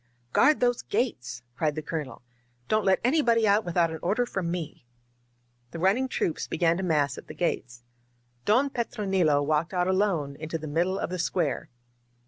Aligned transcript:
"Guard 0.33 0.61
those 0.61 0.81
gates!" 0.81 1.43
cried 1.55 1.75
the 1.75 1.83
Colonel. 1.83 2.23
"Don't 2.67 2.85
let 2.85 2.99
anybody 3.03 3.47
out 3.47 3.63
without 3.63 3.91
an 3.91 3.99
order 4.01 4.25
from 4.25 4.49
me!*' 4.49 4.83
The 5.69 5.77
run 5.77 5.93
ning 5.93 6.07
troops 6.07 6.47
began 6.47 6.75
to 6.77 6.81
mass 6.83 7.19
at 7.19 7.27
the 7.27 7.35
gates. 7.35 7.83
Don 8.43 8.71
Petro* 8.71 9.05
nilo 9.05 9.43
walked 9.43 9.75
out 9.75 9.87
alone 9.87 10.37
into 10.37 10.57
the 10.57 10.65
middle 10.67 10.97
of 10.97 11.11
the 11.11 11.19
square. 11.19 11.69